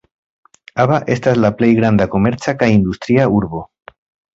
Aba 0.83 0.97
estas 1.17 1.39
la 1.43 1.53
plej 1.61 1.71
granda 1.83 2.11
komerca 2.17 2.59
kaj 2.65 2.75
industria 2.81 3.33
urbo. 3.41 3.67